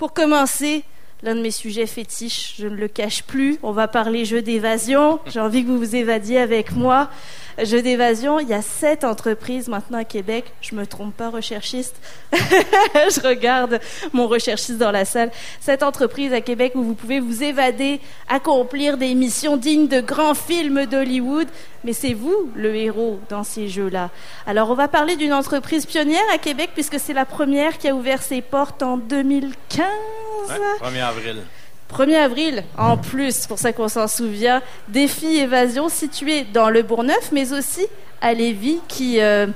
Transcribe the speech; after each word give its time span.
Pour 0.00 0.14
commencer, 0.14 0.82
l'un 1.22 1.34
de 1.34 1.40
mes 1.40 1.50
sujets 1.50 1.86
fétiches, 1.86 2.54
je 2.58 2.66
ne 2.66 2.76
le 2.76 2.88
cache 2.88 3.22
plus. 3.22 3.58
On 3.62 3.72
va 3.72 3.88
parler 3.88 4.24
jeu 4.24 4.42
d'évasion. 4.42 5.20
J'ai 5.26 5.40
envie 5.40 5.64
que 5.64 5.68
vous 5.68 5.78
vous 5.78 5.96
évadiez 5.96 6.38
avec 6.38 6.72
moi. 6.72 7.10
Jeu 7.62 7.82
d'évasion, 7.82 8.40
il 8.40 8.48
y 8.48 8.54
a 8.54 8.62
sept 8.62 9.04
entreprises 9.04 9.68
maintenant 9.68 9.98
à 9.98 10.04
Québec. 10.04 10.46
Je 10.62 10.74
me 10.74 10.86
trompe 10.86 11.14
pas, 11.14 11.28
recherchiste. 11.28 11.96
je 12.32 13.26
regarde 13.26 13.80
mon 14.12 14.28
recherchiste 14.28 14.78
dans 14.78 14.90
la 14.90 15.04
salle. 15.04 15.30
Sept 15.60 15.82
entreprises 15.82 16.32
à 16.32 16.40
Québec 16.40 16.72
où 16.74 16.82
vous 16.82 16.94
pouvez 16.94 17.20
vous 17.20 17.42
évader, 17.42 18.00
accomplir 18.28 18.96
des 18.96 19.14
missions 19.14 19.58
dignes 19.58 19.88
de 19.88 20.00
grands 20.00 20.34
films 20.34 20.86
d'Hollywood. 20.86 21.48
Mais 21.84 21.92
c'est 21.92 22.14
vous 22.14 22.50
le 22.54 22.74
héros 22.74 23.20
dans 23.28 23.44
ces 23.44 23.68
jeux-là. 23.68 24.10
Alors 24.46 24.70
on 24.70 24.74
va 24.74 24.88
parler 24.88 25.16
d'une 25.16 25.32
entreprise 25.32 25.84
pionnière 25.84 26.20
à 26.32 26.38
Québec 26.38 26.70
puisque 26.72 26.98
c'est 26.98 27.14
la 27.14 27.24
première 27.24 27.78
qui 27.78 27.88
a 27.88 27.94
ouvert 27.94 28.22
ses 28.22 28.40
portes 28.40 28.82
en 28.82 28.96
2015. 28.96 29.86
1er 30.48 31.02
avril. 31.02 31.42
1er 31.90 32.16
avril, 32.16 32.64
en 32.78 32.96
plus, 32.96 33.34
c'est 33.34 33.48
pour 33.48 33.58
ça 33.58 33.72
qu'on 33.72 33.88
s'en 33.88 34.06
souvient, 34.06 34.62
Défi 34.88 35.38
Évasion 35.38 35.88
situé 35.88 36.44
dans 36.44 36.70
le 36.70 36.82
Bourgneuf, 36.82 37.32
mais 37.32 37.52
aussi 37.52 37.86
à 38.20 38.32
Lévis, 38.32 38.78
qui 38.86 39.20
euh, 39.20 39.46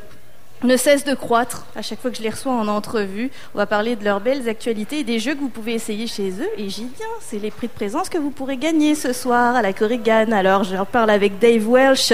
ne 0.64 0.77
cesse 0.77 1.04
de 1.04 1.14
croître 1.14 1.66
à 1.77 1.82
chaque 1.82 2.00
fois 2.00 2.10
que 2.10 2.16
je 2.16 2.23
les 2.23 2.30
reçois 2.30 2.52
en 2.52 2.68
entrevue. 2.68 3.30
On 3.55 3.59
va 3.59 3.66
parler 3.66 3.96
de 3.96 4.05
leurs 4.05 4.20
belles 4.20 4.48
actualités 4.48 5.00
et 5.00 5.05
des 5.05 5.18
jeux 5.18 5.34
que 5.34 5.41
vous 5.41 5.48
pouvez 5.48 5.74
essayer 5.74 6.06
chez 6.06 6.30
eux. 6.30 6.48
Et 6.56 6.68
j'y 6.68 6.86
viens, 6.96 7.06
c'est 7.20 7.38
les 7.38 7.50
prix 7.50 7.66
de 7.66 7.72
présence 7.72 8.09
que 8.09 8.18
vous 8.18 8.30
pourrez 8.30 8.56
gagner 8.56 8.95
ce 8.95 9.12
soir 9.12 9.56
à 9.56 9.62
la 9.62 9.72
Corrigane. 9.72 10.32
Alors, 10.32 10.64
je 10.64 10.77
parle 10.91 11.10
avec 11.10 11.38
Dave 11.38 11.69
Welsh, 11.69 12.12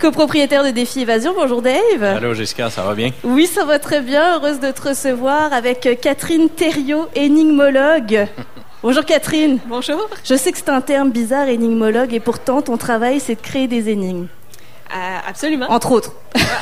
copropriétaire 0.00 0.64
de 0.64 0.70
Défi 0.70 1.00
Évasion. 1.00 1.34
Bonjour 1.34 1.62
Dave. 1.62 2.02
Allô 2.02 2.34
Jessica, 2.34 2.70
ça 2.70 2.82
va 2.82 2.94
bien? 2.94 3.10
Oui, 3.24 3.46
ça 3.46 3.64
va 3.64 3.78
très 3.78 4.00
bien. 4.00 4.36
Heureuse 4.36 4.60
de 4.60 4.70
te 4.70 4.88
recevoir 4.88 5.52
avec 5.52 5.88
Catherine 6.00 6.48
Thériault, 6.48 7.08
énigmologue. 7.14 8.26
Bonjour 8.82 9.04
Catherine. 9.04 9.58
Bonjour. 9.66 10.08
Je 10.24 10.36
sais 10.36 10.52
que 10.52 10.58
c'est 10.58 10.68
un 10.68 10.80
terme 10.80 11.10
bizarre, 11.10 11.48
énigmologue, 11.48 12.14
et 12.14 12.20
pourtant 12.20 12.62
ton 12.62 12.76
travail, 12.76 13.18
c'est 13.18 13.34
de 13.34 13.40
créer 13.40 13.66
des 13.66 13.88
énigmes. 13.88 14.28
Euh, 14.94 15.18
absolument. 15.26 15.66
Entre 15.70 15.92
autres. 15.92 16.12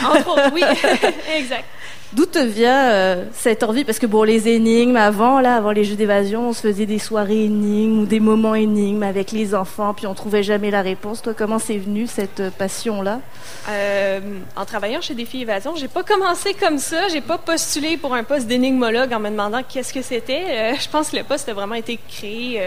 entre 0.04 0.28
autres, 0.28 0.50
oui. 0.52 0.62
exact. 1.36 1.64
D'où 2.12 2.24
te 2.24 2.38
vient 2.38 2.90
euh, 2.90 3.24
cette 3.32 3.64
envie? 3.64 3.84
Parce 3.84 3.98
que 3.98 4.06
bon, 4.06 4.22
les 4.22 4.48
énigmes, 4.48 4.96
avant, 4.96 5.40
là, 5.40 5.56
avant 5.56 5.72
les 5.72 5.82
jeux 5.82 5.96
d'évasion, 5.96 6.50
on 6.50 6.52
se 6.52 6.60
faisait 6.60 6.86
des 6.86 7.00
soirées 7.00 7.44
énigmes 7.44 7.98
ou 7.98 8.06
des 8.06 8.20
moments 8.20 8.54
énigmes 8.54 9.02
avec 9.02 9.32
les 9.32 9.56
enfants, 9.56 9.92
puis 9.92 10.06
on 10.06 10.14
trouvait 10.14 10.44
jamais 10.44 10.70
la 10.70 10.82
réponse. 10.82 11.20
Toi, 11.20 11.34
comment 11.36 11.58
c'est 11.58 11.78
venu 11.78 12.06
cette 12.06 12.40
euh, 12.40 12.50
passion-là? 12.56 13.20
Euh, 13.68 14.20
En 14.54 14.64
travaillant 14.64 15.00
chez 15.00 15.14
Défi 15.14 15.42
Évasion, 15.42 15.74
j'ai 15.74 15.88
pas 15.88 16.04
commencé 16.04 16.54
comme 16.54 16.78
ça. 16.78 17.08
J'ai 17.08 17.20
pas 17.20 17.38
postulé 17.38 17.96
pour 17.96 18.14
un 18.14 18.22
poste 18.22 18.46
d'énigmologue 18.46 19.12
en 19.12 19.18
me 19.18 19.28
demandant 19.28 19.62
qu'est-ce 19.68 19.92
que 19.92 20.02
c'était. 20.02 20.74
je 20.80 20.88
pense 20.88 21.10
que 21.10 21.16
le 21.16 21.24
poste 21.24 21.48
a 21.48 21.54
vraiment 21.54 21.74
été 21.74 21.98
créé 22.08 22.62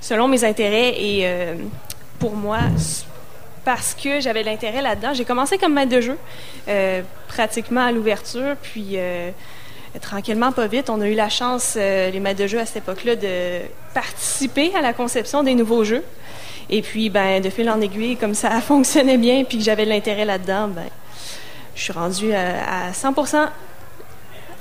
selon 0.00 0.28
mes 0.28 0.44
intérêts 0.44 0.94
et 1.00 1.26
pour 2.18 2.36
moi 2.36 2.58
parce 3.66 3.94
que 3.94 4.20
j'avais 4.20 4.44
l'intérêt 4.44 4.80
là-dedans. 4.80 5.12
J'ai 5.12 5.24
commencé 5.24 5.58
comme 5.58 5.74
maître 5.74 5.90
de 5.90 6.00
jeu, 6.00 6.16
euh, 6.68 7.02
pratiquement 7.26 7.84
à 7.84 7.90
l'ouverture, 7.90 8.54
puis 8.62 8.90
euh, 8.92 9.30
tranquillement, 10.00 10.52
pas 10.52 10.68
vite, 10.68 10.88
on 10.88 11.00
a 11.00 11.08
eu 11.08 11.14
la 11.14 11.28
chance, 11.28 11.74
euh, 11.76 12.08
les 12.12 12.20
maîtres 12.20 12.40
de 12.40 12.46
jeu 12.46 12.60
à 12.60 12.64
cette 12.64 12.84
époque-là, 12.84 13.16
de 13.16 13.62
participer 13.92 14.72
à 14.76 14.82
la 14.82 14.92
conception 14.92 15.42
des 15.42 15.56
nouveaux 15.56 15.82
jeux. 15.82 16.04
Et 16.70 16.80
puis, 16.80 17.10
ben, 17.10 17.42
de 17.42 17.50
fil 17.50 17.68
en 17.68 17.80
aiguille, 17.80 18.16
comme 18.16 18.34
ça 18.34 18.60
fonctionnait 18.60 19.18
bien, 19.18 19.42
puis 19.42 19.58
que 19.58 19.64
j'avais 19.64 19.84
l'intérêt 19.84 20.24
là-dedans, 20.24 20.68
ben, 20.68 20.86
je 21.74 21.82
suis 21.82 21.92
rendue 21.92 22.32
à, 22.32 22.86
à 22.86 22.92
100 22.92 23.14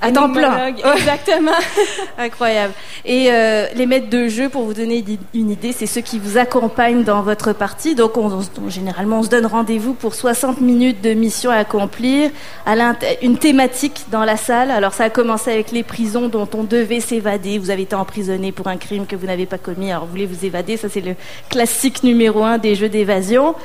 à 0.01 0.11
temps 0.11 0.31
plein. 0.31 0.67
Exactement. 0.67 1.51
Incroyable. 2.17 2.73
Et 3.03 3.27
euh, 3.31 3.67
les 3.75 3.85
maîtres 3.85 4.09
de 4.09 4.27
jeu, 4.27 4.49
pour 4.49 4.63
vous 4.63 4.73
donner 4.73 5.03
une 5.33 5.51
idée, 5.51 5.71
c'est 5.71 5.85
ceux 5.85 6.01
qui 6.01 6.19
vous 6.19 6.37
accompagnent 6.37 7.03
dans 7.03 7.21
votre 7.21 7.53
partie. 7.53 7.95
Donc, 7.95 8.17
on, 8.17 8.41
généralement, 8.69 9.19
on 9.19 9.23
se 9.23 9.29
donne 9.29 9.45
rendez-vous 9.45 9.93
pour 9.93 10.15
60 10.15 10.61
minutes 10.61 11.01
de 11.01 11.13
mission 11.13 11.51
à 11.51 11.55
accomplir, 11.55 12.31
à 12.65 12.75
une 13.21 13.37
thématique 13.37 14.05
dans 14.11 14.23
la 14.23 14.37
salle. 14.37 14.71
Alors, 14.71 14.93
ça 14.93 15.05
a 15.05 15.09
commencé 15.09 15.51
avec 15.51 15.71
les 15.71 15.83
prisons 15.83 16.27
dont 16.27 16.47
on 16.53 16.63
devait 16.63 16.99
s'évader. 16.99 17.57
Vous 17.57 17.69
avez 17.69 17.83
été 17.83 17.95
emprisonné 17.95 18.51
pour 18.51 18.67
un 18.67 18.77
crime 18.77 19.05
que 19.05 19.15
vous 19.15 19.27
n'avez 19.27 19.45
pas 19.45 19.57
commis. 19.57 19.91
Alors, 19.91 20.05
vous 20.05 20.11
voulez 20.11 20.25
vous 20.25 20.45
évader. 20.45 20.77
Ça, 20.77 20.89
c'est 20.89 21.01
le 21.01 21.15
classique 21.49 22.03
numéro 22.03 22.43
un 22.43 22.57
des 22.57 22.75
jeux 22.75 22.89
d'évasion. 22.89 23.55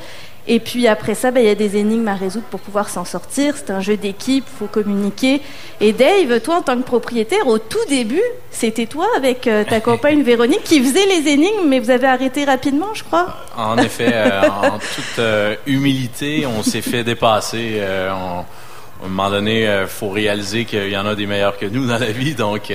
Et 0.47 0.59
puis 0.59 0.87
après 0.87 1.13
ça, 1.13 1.29
ben, 1.29 1.41
il 1.41 1.47
y 1.47 1.51
a 1.51 1.55
des 1.55 1.77
énigmes 1.77 2.07
à 2.07 2.15
résoudre 2.15 2.45
pour 2.49 2.59
pouvoir 2.59 2.89
s'en 2.89 3.05
sortir. 3.05 3.53
C'est 3.57 3.69
un 3.69 3.79
jeu 3.79 3.95
d'équipe, 3.95 4.45
faut 4.59 4.65
communiquer. 4.65 5.41
Et 5.79 5.93
Dave, 5.93 6.39
toi, 6.41 6.57
en 6.57 6.61
tant 6.61 6.77
que 6.77 6.83
propriétaire, 6.83 7.47
au 7.47 7.59
tout 7.59 7.85
début, 7.87 8.21
c'était 8.49 8.87
toi 8.87 9.05
avec 9.15 9.45
euh, 9.47 9.63
ta 9.63 9.79
compagne 9.79 10.23
Véronique 10.23 10.63
qui 10.63 10.81
faisait 10.81 11.05
les 11.05 11.29
énigmes, 11.29 11.67
mais 11.67 11.79
vous 11.79 11.91
avez 11.91 12.07
arrêté 12.07 12.45
rapidement, 12.45 12.93
je 12.93 13.03
crois. 13.03 13.37
En 13.55 13.77
effet, 13.77 14.11
euh, 14.13 14.41
en 14.47 14.79
toute 14.79 15.19
euh, 15.19 15.55
humilité, 15.67 16.47
on 16.47 16.63
s'est 16.63 16.81
fait 16.81 17.03
dépasser. 17.03 17.79
à 17.81 18.13
un 18.13 19.07
moment 19.07 19.29
donné, 19.29 19.63
il 19.63 19.87
faut 19.87 20.09
réaliser 20.09 20.65
qu'il 20.65 20.89
y 20.89 20.97
en 20.97 21.05
a 21.05 21.13
des 21.13 21.27
meilleurs 21.27 21.57
que 21.57 21.67
nous 21.67 21.87
dans 21.87 21.99
la 21.99 22.11
vie. 22.11 22.33
Donc, 22.33 22.71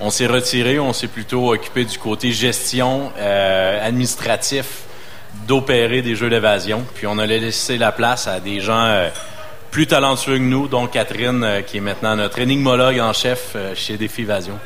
on 0.00 0.10
s'est 0.10 0.26
retiré, 0.26 0.80
on 0.80 0.92
s'est 0.92 1.08
plutôt 1.08 1.52
occupé 1.52 1.84
du 1.84 1.98
côté 1.98 2.32
gestion, 2.32 3.12
administratif 3.16 4.84
d'opérer 5.46 6.02
des 6.02 6.14
jeux 6.14 6.30
d'évasion. 6.30 6.84
Puis 6.94 7.06
on 7.06 7.18
a 7.18 7.26
laissé 7.26 7.78
la 7.78 7.92
place 7.92 8.26
à 8.26 8.40
des 8.40 8.60
gens 8.60 8.84
euh, 8.84 9.08
plus 9.70 9.86
talentueux 9.86 10.38
que 10.38 10.42
nous, 10.42 10.68
dont 10.68 10.86
Catherine, 10.86 11.42
euh, 11.44 11.62
qui 11.62 11.78
est 11.78 11.80
maintenant 11.80 12.16
notre 12.16 12.38
énigmologue 12.38 13.00
en 13.00 13.12
chef 13.12 13.52
euh, 13.56 13.74
chez 13.74 13.96
Défi 13.96 14.22
Évasion. 14.22 14.58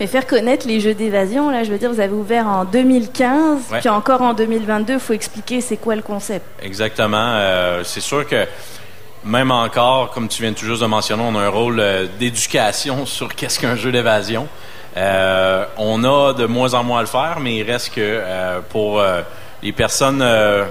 Mais 0.00 0.06
faire 0.06 0.26
connaître 0.26 0.66
les 0.68 0.78
jeux 0.78 0.94
d'évasion, 0.94 1.50
là, 1.50 1.64
je 1.64 1.72
veux 1.72 1.78
dire, 1.78 1.90
vous 1.90 1.98
avez 1.98 2.12
ouvert 2.12 2.46
en 2.46 2.64
2015, 2.64 3.62
puis 3.80 3.88
encore 3.88 4.22
en 4.22 4.32
2022, 4.32 4.92
il 4.92 5.00
faut 5.00 5.12
expliquer 5.12 5.60
c'est 5.60 5.76
quoi 5.76 5.96
le 5.96 6.02
concept. 6.02 6.44
Exactement. 6.62 7.36
c'est 7.82 8.00
sûr 8.00 8.24
que 8.24 8.46
même 9.24 9.50
encore, 9.50 10.12
comme 10.12 10.28
tu 10.28 10.42
viens 10.42 10.52
tout 10.52 10.64
juste 10.64 10.82
de 10.82 10.86
mentionner, 10.86 11.24
on 11.26 11.34
a 11.34 11.40
un 11.40 11.48
rôle 11.48 11.82
d'éducation 12.16 13.06
sur 13.06 13.34
qu'est-ce 13.34 13.58
qu'un 13.58 13.74
jeu 13.74 13.90
d'évasion. 13.90 14.46
on 14.94 16.04
a 16.04 16.32
de 16.32 16.46
moins 16.46 16.74
en 16.74 16.84
moins 16.84 17.00
à 17.00 17.02
le 17.02 17.08
faire, 17.08 17.38
mais 17.40 17.56
il 17.56 17.64
reste 17.64 17.92
que 17.92 18.22
pour 18.70 19.02
les 19.62 19.72
personnes 19.72 20.20
euh, 20.22 20.64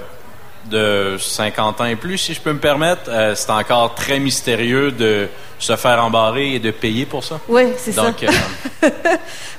de 0.69 1.17
50 1.19 1.81
ans 1.81 1.85
et 1.85 1.95
plus, 1.95 2.17
si 2.17 2.33
je 2.33 2.41
peux 2.41 2.53
me 2.53 2.59
permettre, 2.59 3.03
euh, 3.09 3.35
c'est 3.35 3.51
encore 3.51 3.95
très 3.95 4.19
mystérieux 4.19 4.91
de 4.91 5.27
se 5.59 5.75
faire 5.75 6.03
embarrer 6.03 6.53
et 6.53 6.59
de 6.59 6.71
payer 6.71 7.05
pour 7.05 7.23
ça. 7.23 7.39
Oui, 7.47 7.63
c'est 7.77 7.91
ça. 7.91 8.05
Euh, 8.05 8.89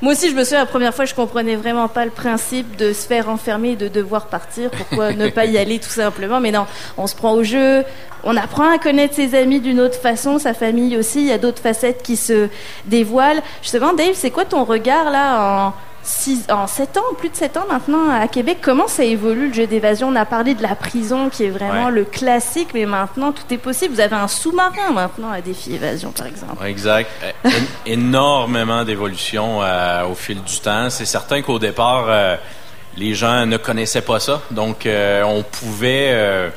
Moi 0.02 0.12
aussi, 0.12 0.30
je 0.30 0.34
me 0.34 0.44
souviens, 0.44 0.60
la 0.60 0.66
première 0.66 0.94
fois, 0.94 1.06
je 1.06 1.14
comprenais 1.14 1.56
vraiment 1.56 1.88
pas 1.88 2.04
le 2.04 2.10
principe 2.10 2.76
de 2.76 2.92
se 2.92 3.06
faire 3.06 3.28
enfermer 3.28 3.70
et 3.70 3.76
de 3.76 3.88
devoir 3.88 4.26
partir. 4.26 4.70
Pourquoi 4.70 5.12
ne 5.14 5.28
pas 5.28 5.46
y 5.46 5.58
aller 5.58 5.78
tout 5.78 5.88
simplement 5.88 6.40
Mais 6.40 6.52
non, 6.52 6.66
on 6.96 7.06
se 7.06 7.16
prend 7.16 7.32
au 7.32 7.42
jeu, 7.42 7.84
on 8.22 8.36
apprend 8.36 8.70
à 8.70 8.78
connaître 8.78 9.14
ses 9.14 9.34
amis 9.34 9.60
d'une 9.60 9.80
autre 9.80 10.00
façon, 10.00 10.38
sa 10.38 10.54
famille 10.54 10.96
aussi. 10.96 11.20
Il 11.20 11.26
y 11.26 11.32
a 11.32 11.38
d'autres 11.38 11.62
facettes 11.62 12.02
qui 12.02 12.16
se 12.16 12.48
dévoilent. 12.84 13.42
Justement, 13.62 13.92
Dave, 13.92 14.14
c'est 14.14 14.30
quoi 14.30 14.44
ton 14.44 14.64
regard 14.64 15.10
là 15.10 15.66
en 15.66 15.74
en 16.48 16.66
7 16.66 16.96
ans, 16.96 17.14
plus 17.18 17.28
de 17.28 17.36
7 17.36 17.56
ans 17.56 17.66
maintenant 17.68 18.10
à 18.10 18.26
Québec, 18.28 18.58
comment 18.62 18.88
ça 18.88 19.04
évolue 19.04 19.48
le 19.48 19.54
jeu 19.54 19.66
d'évasion? 19.66 20.08
On 20.08 20.16
a 20.16 20.24
parlé 20.24 20.54
de 20.54 20.62
la 20.62 20.74
prison 20.74 21.28
qui 21.28 21.44
est 21.44 21.50
vraiment 21.50 21.90
le 21.90 22.04
classique, 22.04 22.68
mais 22.74 22.86
maintenant 22.86 23.32
tout 23.32 23.42
est 23.50 23.58
possible. 23.58 23.94
Vous 23.94 24.00
avez 24.00 24.16
un 24.16 24.28
sous-marin 24.28 24.92
maintenant 24.92 25.30
à 25.30 25.40
défi 25.40 25.74
évasion, 25.74 26.12
par 26.12 26.26
exemple. 26.26 26.64
Exact. 26.66 27.10
énormément 27.86 28.84
d'évolution 28.84 29.62
euh, 29.62 30.06
au 30.06 30.14
fil 30.14 30.42
du 30.42 30.60
temps. 30.60 30.90
C'est 30.90 31.06
certain 31.06 31.42
qu'au 31.42 31.58
départ, 31.58 32.06
euh, 32.08 32.36
les 32.96 33.14
gens 33.14 33.46
ne 33.46 33.56
connaissaient 33.56 34.02
pas 34.02 34.20
ça, 34.20 34.42
donc 34.50 34.86
euh, 34.86 35.22
on 35.24 35.42
pouvait 35.42 36.50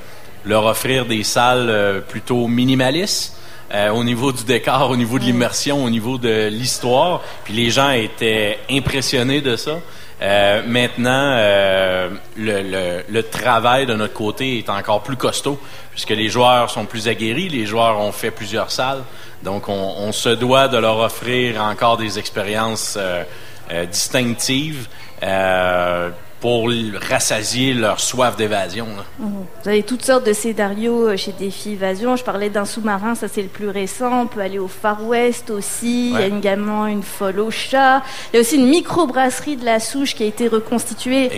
leur 0.45 0.65
offrir 0.65 1.05
des 1.05 1.23
salles 1.23 2.03
plutôt 2.07 2.47
minimalistes. 2.47 3.37
Euh, 3.73 3.89
au 3.89 4.03
niveau 4.03 4.33
du 4.33 4.43
décor, 4.43 4.89
au 4.89 4.97
niveau 4.97 5.17
de 5.17 5.23
l'immersion, 5.23 5.85
au 5.85 5.89
niveau 5.89 6.17
de 6.17 6.47
l'histoire. 6.47 7.21
Puis 7.45 7.53
les 7.53 7.69
gens 7.69 7.91
étaient 7.91 8.59
impressionnés 8.69 9.39
de 9.39 9.55
ça. 9.55 9.79
Euh, 10.21 10.61
maintenant, 10.67 11.35
euh, 11.37 12.09
le, 12.37 12.61
le, 12.61 13.03
le, 13.09 13.23
travail 13.23 13.85
de 13.85 13.93
notre 13.95 14.13
côté 14.13 14.59
est 14.59 14.69
encore 14.69 15.01
plus 15.01 15.15
costaud 15.15 15.59
puisque 15.91 16.11
les 16.11 16.29
joueurs 16.29 16.69
sont 16.69 16.85
plus 16.85 17.07
aguerris, 17.07 17.49
les 17.49 17.65
joueurs 17.65 17.99
ont 17.99 18.11
fait 18.11 18.29
plusieurs 18.29 18.69
salles, 18.69 19.01
donc 19.41 19.67
on, 19.67 19.95
on 19.97 20.11
se 20.11 20.29
doit 20.29 20.67
de 20.67 20.77
leur 20.77 20.99
offrir 20.99 21.59
encore 21.63 21.97
des 21.97 22.19
expériences 22.19 22.97
euh, 22.99 23.23
euh 23.71 23.85
distinctives 23.85 24.87
pour 26.41 26.69
rassasier 27.09 27.73
leur 27.73 27.99
soif 27.99 28.35
d'évasion. 28.35 28.87
Vous 29.19 29.45
avez 29.69 29.83
toutes 29.83 30.03
sortes 30.03 30.25
de 30.25 30.33
scénarios 30.33 31.09
euh, 31.09 31.15
chez 31.15 31.31
Défi 31.31 31.73
Évasion. 31.73 32.15
Je 32.15 32.23
parlais 32.23 32.49
d'un 32.49 32.65
sous-marin, 32.65 33.13
ça 33.13 33.27
c'est 33.27 33.43
le 33.43 33.47
plus 33.47 33.69
récent. 33.69 34.23
On 34.23 34.27
peut 34.27 34.41
aller 34.41 34.57
au 34.57 34.67
Far 34.67 35.05
West 35.05 35.51
aussi. 35.51 36.09
Il 36.09 36.13
y 36.13 36.17
a 36.17 36.25
également 36.25 36.87
une 36.87 37.03
folle 37.03 37.39
au 37.39 37.51
chat. 37.51 38.01
Il 38.33 38.37
y 38.37 38.39
a 38.39 38.41
aussi 38.41 38.55
une 38.55 38.67
micro-brasserie 38.67 39.55
de 39.55 39.65
la 39.65 39.79
souche 39.79 40.15
qui 40.15 40.23
a 40.23 40.25
été 40.25 40.47
reconstituée 40.47 41.29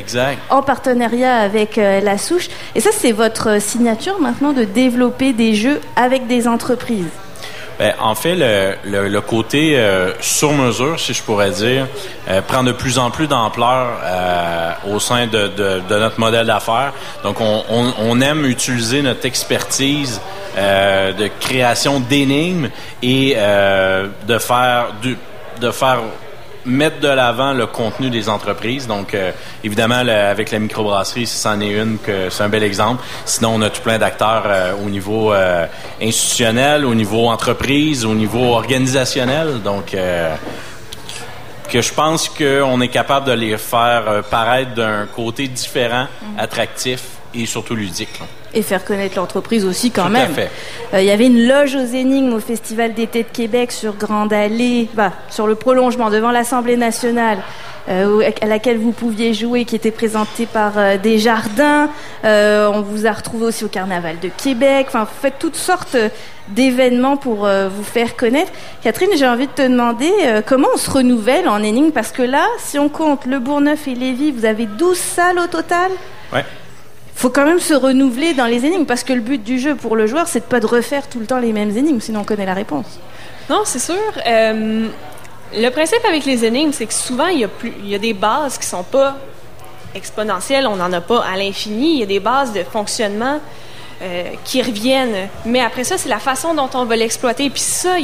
en 0.49 0.61
partenariat 0.61 1.35
avec 1.37 1.77
euh, 1.77 1.99
la 1.99 2.17
souche. 2.17 2.49
Et 2.73 2.79
ça, 2.79 2.91
c'est 2.93 3.11
votre 3.11 3.61
signature 3.61 4.19
maintenant 4.21 4.53
de 4.53 4.63
développer 4.63 5.33
des 5.33 5.53
jeux 5.53 5.81
avec 5.97 6.27
des 6.27 6.47
entreprises? 6.47 7.22
Ben, 7.79 7.93
en 7.99 8.13
fait, 8.13 8.35
le, 8.35 9.07
le, 9.07 9.21
côté 9.21 9.77
euh, 9.77 10.13
sur 10.21 10.53
mesure, 10.53 10.99
si 10.99 11.13
je 11.13 11.23
pourrais 11.23 11.49
dire, 11.49 11.87
euh, 12.29 12.41
prend 12.41 12.63
de 12.63 12.71
plus 12.71 12.99
en 12.99 13.09
plus 13.09 13.27
d'ampleur 13.27 13.99
euh, 14.03 14.71
au 14.91 14.99
sein 14.99 15.25
de, 15.25 15.47
de, 15.47 15.81
de, 15.89 15.99
notre 15.99 16.19
modèle 16.19 16.45
d'affaires. 16.45 16.93
Donc, 17.23 17.41
on, 17.41 17.63
on, 17.69 17.93
on, 17.97 18.21
aime 18.21 18.45
utiliser 18.45 19.01
notre 19.01 19.25
expertise 19.25 20.21
de 20.55 21.27
création 21.39 21.99
d'énigmes 21.99 22.69
et 23.01 23.35
de 23.35 24.37
faire 24.37 24.93
du, 25.01 25.17
de 25.59 25.71
faire 25.71 26.01
mettre 26.65 26.99
de 26.99 27.07
l'avant 27.07 27.53
le 27.53 27.67
contenu 27.67 28.09
des 28.09 28.29
entreprises. 28.29 28.87
Donc, 28.87 29.13
euh, 29.13 29.31
évidemment, 29.63 29.95
avec 29.95 30.51
la 30.51 30.59
microbrasserie, 30.59 31.27
si 31.27 31.37
c'en 31.37 31.59
est 31.59 31.71
une, 31.71 31.97
que 31.97 32.29
c'est 32.29 32.43
un 32.43 32.49
bel 32.49 32.63
exemple. 32.63 33.03
Sinon, 33.25 33.55
on 33.55 33.61
a 33.61 33.69
tout 33.69 33.81
plein 33.81 33.97
d'acteurs 33.97 34.43
euh, 34.45 34.73
au 34.85 34.89
niveau 34.89 35.33
euh, 35.33 35.65
institutionnel, 36.01 36.85
au 36.85 36.95
niveau 36.95 37.27
entreprise, 37.27 38.05
au 38.05 38.15
niveau 38.15 38.53
organisationnel. 38.53 39.61
Donc, 39.61 39.95
que 41.69 41.81
je 41.81 41.93
pense 41.93 42.29
qu'on 42.29 42.81
est 42.81 42.87
capable 42.89 43.27
de 43.27 43.31
les 43.31 43.57
faire 43.57 44.23
paraître 44.29 44.75
d'un 44.75 45.07
côté 45.07 45.47
différent, 45.47 46.07
mm. 46.21 46.39
attractif 46.39 47.01
et 47.33 47.45
surtout 47.45 47.75
ludique 47.75 48.21
et 48.53 48.61
faire 48.61 48.85
connaître 48.85 49.17
l'entreprise 49.17 49.65
aussi 49.65 49.91
quand 49.91 50.09
même. 50.09 50.31
Euh, 50.93 51.01
il 51.01 51.05
y 51.05 51.11
avait 51.11 51.27
une 51.27 51.47
loge 51.47 51.75
aux 51.75 51.85
énigmes 51.85 52.33
au 52.33 52.39
Festival 52.39 52.93
d'été 52.93 53.23
de 53.23 53.29
Québec 53.29 53.71
sur 53.71 53.95
Grande 53.95 54.31
Allée, 54.31 54.89
bah, 54.93 55.11
sur 55.29 55.47
le 55.47 55.55
prolongement 55.55 56.09
devant 56.09 56.31
l'Assemblée 56.31 56.77
nationale. 56.77 57.39
Euh, 57.89 58.31
à 58.39 58.45
laquelle 58.45 58.77
vous 58.77 58.93
pouviez 58.93 59.33
jouer, 59.33 59.65
qui 59.65 59.75
était 59.75 59.91
présentée 59.91 60.45
par 60.45 60.77
euh, 60.77 60.95
Desjardins. 60.97 61.89
on 62.23 62.81
vous 62.81 63.05
a 63.05 63.11
retrouvé 63.11 63.47
aussi 63.47 63.65
au 63.65 63.67
Carnaval 63.67 64.19
de 64.21 64.29
Québec. 64.29 64.85
Enfin, 64.87 65.03
vous 65.03 65.21
faites 65.21 65.37
toutes 65.37 65.57
sortes 65.57 65.97
d'événements 66.47 67.17
pour 67.17 67.45
vous 67.45 67.83
faire 67.83 68.15
connaître. 68.15 68.53
Catherine, 68.83 69.09
j'ai 69.17 69.27
envie 69.27 69.47
de 69.47 69.51
te 69.51 69.61
demander 69.63 70.11
comment 70.45 70.69
on 70.73 70.77
se 70.77 70.89
renouvelle 70.89 71.49
en 71.49 71.61
énigme 71.61 71.91
parce 71.91 72.13
que 72.13 72.21
là, 72.21 72.45
si 72.57 72.79
on 72.79 72.87
compte 72.87 73.25
Le 73.25 73.39
Bourgneuf 73.39 73.85
et 73.89 73.95
Lévis, 73.95 74.31
vous 74.31 74.45
avez 74.45 74.65
12 74.65 74.97
salles 74.97 75.39
au 75.39 75.47
total? 75.47 75.91
Ouais 76.31 76.45
faut 77.15 77.29
quand 77.29 77.45
même 77.45 77.59
se 77.59 77.73
renouveler 77.73 78.33
dans 78.33 78.45
les 78.45 78.65
énigmes 78.65 78.85
parce 78.85 79.03
que 79.03 79.13
le 79.13 79.21
but 79.21 79.43
du 79.43 79.59
jeu 79.59 79.75
pour 79.75 79.95
le 79.95 80.07
joueur, 80.07 80.27
c'est 80.27 80.41
de 80.41 80.45
pas 80.45 80.59
de 80.59 80.65
refaire 80.65 81.07
tout 81.07 81.19
le 81.19 81.25
temps 81.25 81.39
les 81.39 81.53
mêmes 81.53 81.75
énigmes, 81.75 81.99
sinon 81.99 82.21
on 82.21 82.23
connaît 82.23 82.45
la 82.45 82.53
réponse. 82.53 82.99
Non, 83.49 83.61
c'est 83.65 83.79
sûr. 83.79 83.95
Euh, 84.25 84.87
le 85.55 85.69
principe 85.69 86.03
avec 86.07 86.25
les 86.25 86.45
énigmes, 86.45 86.71
c'est 86.71 86.85
que 86.85 86.93
souvent 86.93 87.27
il 87.27 87.39
y 87.39 87.43
a 87.43 87.47
plus, 87.47 87.71
des 87.99 88.13
bases 88.13 88.57
qui 88.57 88.65
sont 88.65 88.83
pas 88.83 89.17
exponentielles, 89.95 90.67
on 90.67 90.75
n'en 90.75 90.91
a 90.91 91.01
pas 91.01 91.23
à 91.23 91.37
l'infini. 91.37 91.93
Il 91.93 91.99
y 91.99 92.03
a 92.03 92.07
des 92.07 92.19
bases 92.19 92.53
de 92.53 92.63
fonctionnement 92.63 93.39
euh, 94.01 94.23
qui 94.43 94.61
reviennent, 94.61 95.29
mais 95.45 95.59
après 95.59 95.83
ça, 95.83 95.97
c'est 95.97 96.09
la 96.09 96.19
façon 96.19 96.53
dont 96.53 96.69
on 96.73 96.85
va 96.85 96.95
l'exploiter. 96.95 97.49
Puis 97.49 97.61
ça, 97.61 97.97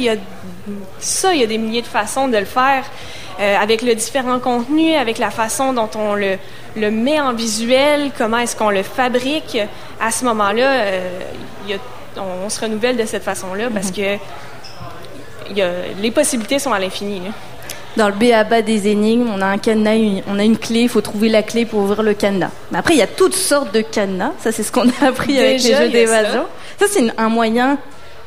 ça, 0.98 1.34
il 1.34 1.40
y 1.40 1.44
a 1.44 1.46
des 1.46 1.58
milliers 1.58 1.82
de 1.82 1.86
façons 1.86 2.28
de 2.28 2.38
le 2.38 2.44
faire. 2.44 2.84
Euh, 3.40 3.56
avec 3.56 3.80
le 3.80 3.94
différent 3.94 4.38
contenu, 4.38 4.94
avec 4.96 5.16
la 5.16 5.30
façon 5.30 5.72
dont 5.72 5.88
on 5.94 6.14
le, 6.14 6.36
le 6.76 6.90
met 6.90 7.18
en 7.20 7.32
visuel, 7.32 8.10
comment 8.18 8.36
est-ce 8.36 8.54
qu'on 8.54 8.68
le 8.68 8.82
fabrique. 8.82 9.56
À 9.98 10.10
ce 10.10 10.26
moment-là, 10.26 10.82
euh, 10.82 11.18
on, 12.18 12.50
se 12.50 12.60
renouvelle 12.60 12.98
de 12.98 13.06
cette 13.06 13.22
façon-là 13.22 13.68
parce 13.72 13.88
mhm. 13.88 13.94
que 13.94 15.54
y 15.56 15.62
a, 15.62 15.70
les 16.02 16.10
possibilités 16.10 16.58
sont 16.58 16.70
à 16.74 16.78
l'infini. 16.78 17.22
Dans 17.96 18.08
le 18.08 18.14
BABA 18.14 18.60
des 18.60 18.88
énigmes, 18.88 19.30
on 19.34 19.40
a 19.40 19.46
un 19.46 19.58
cadenas, 19.58 20.22
on 20.26 20.38
a 20.38 20.44
une 20.44 20.58
clé, 20.58 20.80
il 20.80 20.88
faut 20.90 21.00
trouver 21.00 21.30
la 21.30 21.42
clé 21.42 21.64
pour 21.64 21.80
ouvrir 21.80 22.02
le 22.02 22.12
cadenas. 22.12 22.50
Mais 22.70 22.78
après, 22.78 22.92
il 22.92 22.98
y 22.98 23.02
a 23.02 23.06
toutes 23.06 23.34
sortes 23.34 23.72
de 23.72 23.80
cadenas. 23.80 24.32
Ça, 24.40 24.52
c'est 24.52 24.62
ce 24.62 24.70
qu'on 24.70 24.88
a 25.00 25.06
appris 25.08 25.38
avec 25.38 25.62
les 25.62 25.74
jeux 25.74 25.88
d'évasion. 25.88 26.44
Ça, 26.78 26.86
ça 26.86 26.92
c'est 26.92 27.10
un 27.16 27.28
moyen 27.30 27.78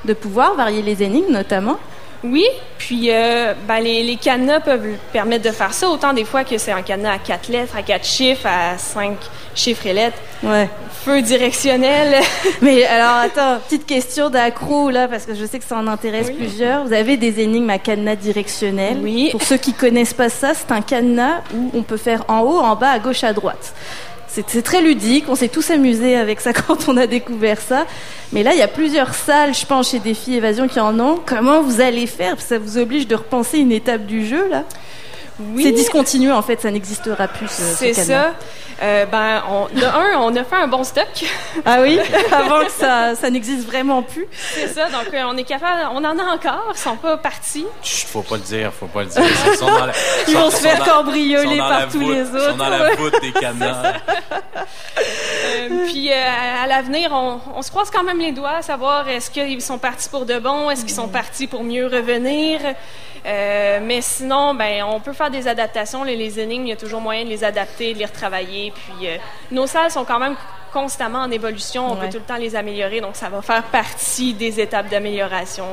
de 0.06 0.14
pouvoir 0.14 0.56
varier 0.56 0.82
les 0.82 1.04
énigmes, 1.04 1.32
notamment. 1.32 1.78
Oui, 2.24 2.46
puis 2.78 3.12
euh, 3.12 3.54
ben, 3.68 3.80
les, 3.80 4.02
les, 4.04 4.16
cadenas 4.16 4.62
peuvent 4.62 4.96
permettre 5.12 5.44
de 5.44 5.52
faire 5.52 5.74
ça, 5.74 5.90
autant 5.90 6.14
des 6.14 6.24
fois 6.24 6.46
que 6.46 6.58
c'est 6.58 6.72
un 6.72 6.82
cadenas 6.82 7.14
à 7.14 7.18
quatre 7.18 7.50
lettres, 7.50 7.76
à 7.76 7.82
quatre 7.82 8.06
chiffres, 8.06 8.48
à 8.48 8.78
cinq 8.78 9.18
chiffres 9.56 9.86
et 9.88 9.94
lettres. 9.94 10.18
Ouais. 10.42 10.70
Feu 11.04 11.22
directionnel. 11.22 12.22
Mais 12.62 12.86
alors, 12.86 13.18
attends, 13.18 13.60
petite 13.68 13.86
question 13.86 14.30
d'accro, 14.30 14.90
là, 14.90 15.10
parce 15.10 15.26
que 15.26 15.34
je 15.34 15.46
sais 15.46 15.60
que 15.60 15.66
ça 15.66 15.78
en 15.78 15.88
intéresse 15.88 16.32
plusieurs. 16.32 16.86
Vous 16.86 16.94
avez 16.94 17.18
des 17.18 17.42
énigmes 17.42 17.70
à 17.70 17.78
cadenas 17.78 18.16
directionnel. 18.16 19.00
Oui. 19.02 19.30
Pour 19.32 19.44
ceux 19.44 19.58
qui 19.58 19.74
connaissent 19.74 20.14
pas 20.14 20.30
ça, 20.30 20.54
c'est 20.54 20.72
un 20.72 20.82
cadenas 20.82 21.42
où 21.54 21.72
on 21.74 21.84
peut 21.84 21.98
faire 21.98 22.24
en 22.30 22.40
haut, 22.42 22.60
en 22.60 22.76
bas, 22.76 22.92
à 22.92 23.00
gauche, 23.00 23.24
à 23.24 23.34
droite. 23.34 23.74
C'est 24.36 24.64
très 24.64 24.82
ludique, 24.82 25.26
on 25.28 25.36
s'est 25.36 25.48
tous 25.48 25.70
amusés 25.70 26.16
avec 26.16 26.42
ça 26.42 26.54
quand 26.54 26.90
on 26.90 26.98
a 26.98 27.06
découvert 27.06 27.62
ça. 27.62 27.86
Mais 28.32 28.42
là, 28.42 28.54
il 28.54 28.58
y 28.58 28.64
a 28.64 28.68
plusieurs 28.68 29.14
salles, 29.14 29.54
je 29.54 29.64
pense, 29.66 29.92
chez 29.92 30.00
Défi 30.00 30.34
Évasion 30.34 30.68
qui 30.68 30.80
en 30.80 31.00
ont. 31.00 31.20
Comment 31.24 31.62
vous 31.62 31.82
allez 31.82 32.08
faire? 32.08 32.42
Ça 32.42 32.58
vous 32.58 32.80
oblige 32.80 33.08
de 33.08 33.16
repenser 33.16 33.60
une 33.60 33.72
étape 33.72 34.08
du 34.08 34.26
jeu, 34.26 34.50
là 34.50 34.64
oui. 35.40 35.64
C'est 35.64 35.72
discontinué, 35.72 36.32
en 36.32 36.42
fait, 36.42 36.62
ça 36.62 36.72
n'existera 36.72 37.28
plus. 37.28 37.50
C'est 37.50 37.94
ça. 37.94 38.34
Euh, 38.82 39.06
ben, 39.06 39.44
on, 39.50 39.68
de 39.68 39.86
un, 39.86 40.20
on 40.20 40.36
a 40.36 40.44
fait 40.44 40.56
un 40.56 40.68
bon 40.68 40.84
stock. 40.84 41.08
Ah 41.66 41.78
oui, 41.82 42.00
avant 42.32 42.66
que 42.66 42.72
ça, 42.72 43.16
ça 43.16 43.30
n'existe 43.30 43.66
vraiment 43.66 44.02
plus. 44.02 44.26
C'est 44.54 44.68
ça, 44.68 44.90
donc 44.90 45.14
euh, 45.14 45.24
on 45.28 45.38
est 45.38 45.44
capable, 45.44 45.88
on 45.94 46.04
en 46.04 46.18
a 46.18 46.24
encore, 46.24 46.74
ils 46.74 46.78
sont 46.78 46.98
pas 46.98 47.16
partis. 47.16 47.66
Chut, 47.82 48.08
faut 48.10 48.22
pas 48.22 48.36
le 48.36 48.42
dire, 48.42 48.74
faut 48.74 48.88
pas 48.88 49.04
le 49.04 49.10
dire. 49.10 49.22
Ils, 50.28 50.34
vont 50.34 50.50
se 50.50 50.58
faire 50.58 50.84
cambrioler 50.84 51.58
par 51.58 51.88
tous 51.90 52.00
les 52.00 52.24
autres. 52.24 52.32
Ils 52.34 52.52
sont 52.52 52.58
dans 52.58 52.70
la 52.70 52.96
voûte 52.96 53.16
des 53.22 53.32
canards. 53.32 53.86
euh, 54.98 55.86
puis 55.86 56.12
euh, 56.12 56.64
à 56.64 56.68
l'avenir, 56.68 57.12
on, 57.14 57.40
on, 57.56 57.62
se 57.62 57.70
croise 57.70 57.90
quand 57.92 58.04
même 58.04 58.20
les 58.20 58.32
doigts, 58.32 58.58
à 58.58 58.62
savoir 58.62 59.08
est-ce 59.08 59.30
qu'ils 59.30 59.62
sont 59.62 59.78
partis 59.78 60.10
pour 60.10 60.26
de 60.26 60.40
bon, 60.40 60.70
est-ce 60.70 60.82
qu'ils 60.82 60.96
sont 60.96 61.08
partis 61.08 61.48
pour 61.48 61.64
mieux 61.64 61.86
revenir. 61.86 62.60
Euh, 63.26 63.80
mais 63.82 64.02
sinon, 64.02 64.54
ben, 64.54 64.84
on 64.84 65.00
peut 65.00 65.14
faire 65.14 65.30
des 65.30 65.48
adaptations. 65.48 66.04
Les, 66.04 66.16
les, 66.16 66.40
énigmes, 66.40 66.66
il 66.66 66.70
y 66.70 66.74
a 66.74 66.78
toujours 66.78 67.02
moyen 67.02 67.24
de 67.24 67.30
les 67.30 67.44
adapter, 67.44 67.94
de 67.94 68.00
les 68.00 68.06
retravailler. 68.06 68.72
Puis 68.72 69.08
euh, 69.08 69.18
nos 69.52 69.68
salles 69.68 69.92
sont 69.92 70.04
quand 70.04 70.20
même 70.20 70.36
constamment 70.74 71.20
en 71.20 71.32
évolution. 71.32 71.92
On 71.92 71.96
peut 71.96 72.10
tout 72.10 72.18
le 72.18 72.24
temps 72.24 72.38
les 72.38 72.56
améliorer. 72.56 73.00
Donc, 73.00 73.16
ça 73.16 73.30
va 73.30 73.42
faire 73.42 73.64
partie 73.64 74.34
des 74.34 74.60
étapes 74.60 74.90
d'amélioration 74.90 75.66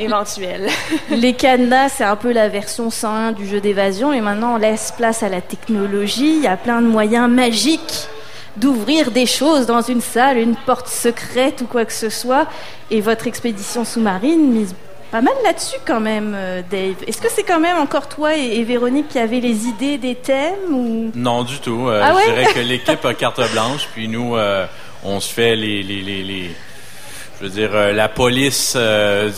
éventuelles. 0.00 0.68
les 1.10 1.34
cadenas, 1.34 1.90
c'est 1.90 2.04
un 2.04 2.16
peu 2.16 2.32
la 2.32 2.48
version 2.48 2.90
101 2.90 3.32
du 3.32 3.46
jeu 3.46 3.60
d'évasion. 3.60 4.12
Et 4.12 4.20
maintenant, 4.20 4.54
on 4.54 4.56
laisse 4.56 4.92
place 4.96 5.22
à 5.22 5.28
la 5.28 5.40
technologie. 5.40 6.36
Il 6.36 6.42
y 6.42 6.48
a 6.48 6.56
plein 6.56 6.80
de 6.80 6.86
moyens 6.86 7.30
magiques 7.30 8.08
d'ouvrir 8.56 9.12
des 9.12 9.26
choses 9.26 9.66
dans 9.66 9.82
une 9.82 10.00
salle, 10.00 10.36
une 10.38 10.56
porte 10.56 10.88
secrète 10.88 11.60
ou 11.60 11.66
quoi 11.66 11.84
que 11.84 11.92
ce 11.92 12.08
soit. 12.08 12.46
Et 12.90 13.00
votre 13.00 13.28
expédition 13.28 13.84
sous-marine 13.84 14.50
mise 14.50 14.74
pas 15.10 15.20
mal 15.20 15.34
là-dessus 15.42 15.78
quand 15.84 16.00
même, 16.00 16.34
euh, 16.36 16.62
Dave. 16.70 16.96
Est-ce 17.06 17.20
que 17.20 17.28
c'est 17.28 17.42
quand 17.42 17.60
même 17.60 17.76
encore 17.78 18.08
toi 18.08 18.36
et, 18.36 18.62
Véronique 18.62 19.08
qui 19.08 19.18
avez 19.18 19.40
les 19.40 19.66
idées 19.66 19.98
des 19.98 20.14
thèmes 20.14 20.72
ou? 20.72 21.10
Non, 21.14 21.42
du 21.42 21.58
tout. 21.58 21.88
Euh, 21.88 22.00
ah 22.02 22.14
je 22.14 22.30
dirais 22.30 22.52
que 22.54 22.60
l'équipe 22.68 23.04
a 23.04 23.14
carte 23.14 23.40
blanche, 23.52 23.88
puis 23.92 24.06
nous, 24.06 24.36
euh, 24.36 24.66
on 25.02 25.18
se 25.18 25.32
fait 25.32 25.56
les, 25.56 25.82
les, 25.82 26.02
les, 26.02 26.22
les 26.22 26.50
je 27.38 27.46
veux 27.46 27.50
dire 27.50 27.72
la 27.72 28.08
police 28.10 28.76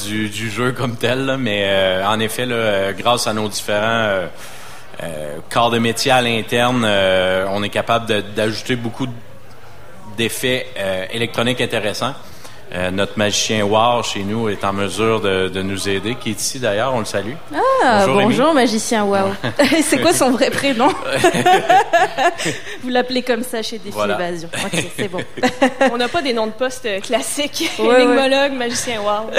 du, 0.08 0.28
du, 0.28 0.50
jeu 0.50 0.72
comme 0.72 0.96
tel. 0.96 1.36
mais 1.38 2.02
en 2.04 2.18
effet, 2.18 2.46
là, 2.46 2.92
grâce 2.92 3.28
à 3.28 3.32
nos 3.32 3.48
différents 3.48 4.26
corps 5.48 5.70
de 5.70 5.78
métier 5.78 6.10
à 6.10 6.20
l'interne, 6.20 6.84
on 6.84 7.62
est 7.62 7.68
capable 7.68 8.24
d'ajouter 8.34 8.74
beaucoup 8.74 9.06
d'effets 10.16 10.66
électroniques 11.12 11.60
intéressants. 11.60 12.14
Euh, 12.74 12.90
notre 12.90 13.18
magicien 13.18 13.64
War 13.64 14.02
chez 14.02 14.24
nous 14.24 14.48
est 14.48 14.64
en 14.64 14.72
mesure 14.72 15.20
de, 15.20 15.48
de, 15.48 15.60
nous 15.60 15.88
aider, 15.90 16.14
qui 16.14 16.30
est 16.30 16.40
ici 16.40 16.58
d'ailleurs, 16.58 16.94
on 16.94 17.00
le 17.00 17.04
salue. 17.04 17.34
Ah, 17.84 18.06
bonjour, 18.06 18.54
magicien 18.54 19.04
Wow. 19.04 19.34
c'est 19.82 20.00
quoi 20.00 20.14
son 20.14 20.30
vrai 20.30 20.50
prénom? 20.50 20.88
Vous 22.82 22.88
l'appelez 22.88 23.22
comme 23.22 23.42
ça 23.42 23.62
chez 23.62 23.78
Défi 23.78 23.98
Évasion. 23.98 24.48
Ok, 24.64 24.84
c'est 24.96 25.08
bon. 25.08 25.20
on 25.92 25.98
n'a 25.98 26.08
pas 26.08 26.22
des 26.22 26.32
noms 26.32 26.46
de 26.46 26.52
poste 26.52 26.88
classiques. 27.02 27.70
Ouais, 27.78 28.06
magicien 28.50 29.02
Wow. 29.02 29.30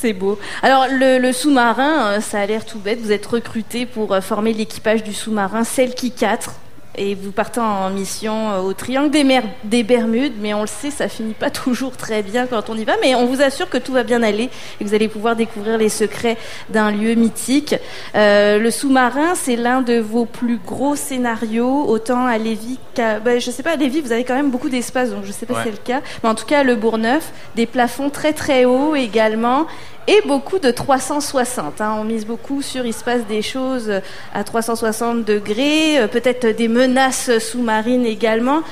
C'est 0.00 0.12
beau. 0.12 0.38
Alors, 0.62 0.86
le, 0.90 1.18
le 1.18 1.32
sous-marin, 1.32 2.12
euh, 2.12 2.20
ça 2.20 2.40
a 2.40 2.46
l'air 2.46 2.64
tout 2.64 2.78
bête. 2.78 3.00
Vous 3.00 3.10
êtes 3.10 3.26
recruté 3.26 3.84
pour 3.84 4.12
euh, 4.12 4.20
former 4.20 4.52
l'équipage 4.52 5.02
du 5.02 5.12
sous-marin 5.12 5.64
Selkie 5.64 6.12
4 6.12 6.52
et 6.98 7.14
vous 7.14 7.30
partez 7.30 7.60
en 7.60 7.90
mission 7.90 8.50
euh, 8.50 8.60
au 8.60 8.72
Triangle 8.72 9.10
des, 9.10 9.24
Mer 9.24 9.44
des 9.64 9.82
Bermudes, 9.82 10.34
mais 10.40 10.52
on 10.52 10.62
le 10.62 10.66
sait, 10.66 10.90
ça 10.90 11.08
finit 11.08 11.34
pas 11.34 11.50
toujours 11.64 11.96
très 11.96 12.22
bien 12.22 12.46
quand 12.46 12.68
on 12.68 12.76
y 12.76 12.84
va, 12.84 12.94
mais 13.00 13.14
on 13.14 13.26
vous 13.26 13.40
assure 13.40 13.70
que 13.70 13.78
tout 13.78 13.92
va 13.92 14.02
bien 14.02 14.22
aller 14.22 14.50
et 14.80 14.84
que 14.84 14.88
vous 14.88 14.94
allez 14.94 15.08
pouvoir 15.08 15.36
découvrir 15.36 15.78
les 15.78 15.88
secrets 15.88 16.36
d'un 16.68 16.90
lieu 16.90 17.14
mythique. 17.14 17.74
Euh, 18.14 18.58
le 18.58 18.70
sous-marin, 18.70 19.34
c'est 19.34 19.56
l'un 19.56 19.82
de 19.82 19.98
vos 19.98 20.24
plus 20.24 20.58
gros 20.58 20.96
scénarios, 20.96 21.88
autant 21.88 22.26
à 22.26 22.36
Lévis 22.38 22.78
qu'à... 22.94 23.20
Ben, 23.20 23.40
je 23.40 23.50
sais 23.50 23.62
pas, 23.62 23.72
à 23.72 23.76
Lévis, 23.76 24.00
vous 24.00 24.12
avez 24.12 24.24
quand 24.24 24.34
même 24.34 24.50
beaucoup 24.50 24.68
d'espace, 24.68 25.10
donc 25.10 25.24
je 25.24 25.32
sais 25.32 25.46
pas 25.46 25.54
si 25.54 25.60
c'est 25.64 25.70
le 25.70 25.76
cas, 25.76 26.00
mais 26.22 26.28
en 26.28 26.34
tout 26.34 26.46
cas, 26.46 26.64
le 26.64 26.74
Bourgneuf, 26.74 27.32
des 27.54 27.66
plafonds 27.66 28.10
très 28.10 28.32
très 28.32 28.64
hauts 28.64 28.94
également, 28.94 29.66
et 30.08 30.22
beaucoup 30.26 30.58
de 30.58 30.70
360. 30.70 31.80
Hein. 31.80 31.96
On 32.00 32.04
mise 32.04 32.26
beaucoup 32.26 32.62
sur 32.62 32.86
il 32.86 32.94
se 32.94 33.04
passe 33.04 33.26
des 33.26 33.42
choses 33.42 33.92
à 34.34 34.42
360 34.42 35.24
degrés, 35.24 36.00
euh, 36.00 36.08
peut-être 36.08 36.46
des 36.56 36.66
menaces 36.66 37.38
sous-marines 37.38 38.06
également. 38.06 38.62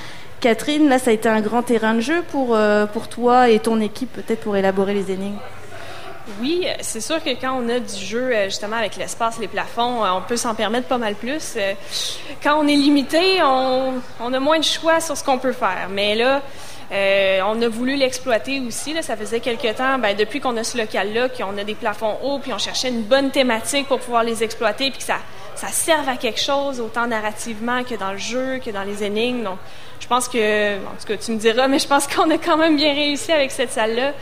Catherine, 0.41 0.89
là, 0.89 0.99
ça 0.99 1.11
a 1.11 1.13
été 1.13 1.29
un 1.29 1.43
grand 1.43 1.63
terrain 1.63 1.95
de 1.95 2.01
jeu 2.01 2.25
pour, 2.31 2.57
euh, 2.57 2.87
pour 2.87 3.09
toi 3.09 3.51
et 3.51 3.59
ton 3.59 3.81
équipe, 3.81 4.13
peut-être 4.13 4.41
pour 4.41 4.57
élaborer 4.57 4.95
les 4.95 5.11
énigmes. 5.11 5.39
Oui, 6.41 6.67
c'est 6.81 7.01
sûr 7.01 7.23
que 7.23 7.31
quand 7.41 7.61
on 7.63 7.69
a 7.69 7.79
du 7.81 8.05
jeu, 8.05 8.35
euh, 8.35 8.45
justement, 8.47 8.77
avec 8.77 8.97
l'espace, 8.97 9.39
les 9.39 9.47
plafonds, 9.47 10.05
on 10.05 10.23
peut 10.23 10.37
s'en 10.37 10.55
permettre 10.55 10.89
pas 10.89 10.99
mal 10.99 11.15
plus. 11.15 11.57
Quand 12.43 12.59
on 12.59 12.67
est 12.67 12.75
limité, 12.75 13.43
on, 13.43 13.95
on 14.21 14.33
a 14.33 14.41
moins 14.41 14.59
de 14.59 14.65
choix 14.65 15.01
sur 15.01 15.17
ce 15.17 15.23
qu'on 15.23 15.39
peut 15.39 15.53
faire. 15.53 15.89
Mais 15.91 16.15
là, 16.15 16.43
euh, 16.93 17.41
on 17.45 17.61
a 17.63 17.69
voulu 17.69 17.97
l'exploiter 17.97 18.61
aussi. 18.61 18.95
Ça 19.03 19.17
faisait 19.17 19.41
quelque 19.41 19.73
temps, 19.73 19.99
ben, 19.99 20.17
depuis 20.17 20.41
qu'on 20.41 20.57
a 20.57 20.65
ce 20.65 20.79
local-là, 20.79 21.29
qu'on 21.29 21.57
a 21.59 21.65
des 21.65 21.75
plafonds 21.75 22.17
hauts, 22.23 22.39
puis 22.39 22.53
on 22.53 22.59
cherchait 22.59 22.89
une 22.89 23.03
bonne 23.03 23.31
thématique 23.31 23.89
pour 23.89 23.99
pouvoir 23.99 24.23
les 24.23 24.45
exploiter, 24.45 24.91
puis 24.91 24.99
que 24.99 25.05
ça, 25.05 25.19
ça 25.57 25.69
serve 25.69 26.09
à 26.09 26.17
quelque 26.17 26.41
chose, 26.41 26.81
autant 26.81 27.07
narrativement 27.07 27.83
que 27.83 27.95
dans 27.95 28.13
le 28.13 28.19
jeu, 28.19 28.59
que 28.65 28.71
dans 28.71 28.85
les 28.85 29.03
énigmes. 29.03 29.43
Donc, 29.43 29.59
je 30.01 30.07
pense 30.07 30.29
que, 30.29 30.77
en 30.77 30.97
tout 31.01 31.07
cas, 31.09 31.17
tu 31.17 31.33
me 31.33 31.39
diras, 31.39 31.67
mais 31.67 31.79
je 31.79 31.89
pense 31.89 32.07
qu'on 32.15 32.31
a 32.31 32.39
quand 32.39 32.57
même 32.57 32.77
bien 32.77 32.95
réussi 32.95 33.33
avec 33.33 33.51
cette 33.51 33.73
salle-là. 33.73 34.13